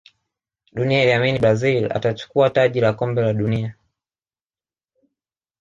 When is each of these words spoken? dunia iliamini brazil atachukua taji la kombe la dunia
dunia 0.73 1.03
iliamini 1.03 1.39
brazil 1.39 1.91
atachukua 1.93 2.49
taji 2.49 2.79
la 2.79 2.93
kombe 2.93 3.21
la 3.21 3.33
dunia 3.33 3.75